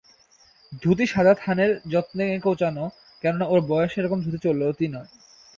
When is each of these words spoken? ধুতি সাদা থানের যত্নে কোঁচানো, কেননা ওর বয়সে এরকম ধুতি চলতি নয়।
ধুতি 0.81 1.05
সাদা 1.05 1.33
থানের 1.33 1.71
যত্নে 1.89 2.25
কোঁচানো, 2.39 2.83
কেননা 3.23 3.45
ওর 3.45 3.59
বয়সে 3.67 3.97
এরকম 4.01 4.19
ধুতি 4.21 4.37
চলতি 4.43 4.85
নয়। 4.87 5.09